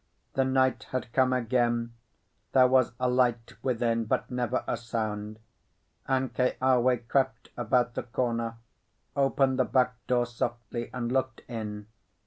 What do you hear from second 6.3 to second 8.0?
Keawe crept about